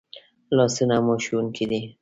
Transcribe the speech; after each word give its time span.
لاسونه 0.57 0.95
مو 1.05 1.15
ښوونکي 1.23 1.65
دي 1.69 1.81